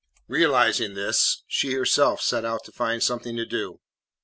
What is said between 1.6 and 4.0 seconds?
herself set out to find something to do.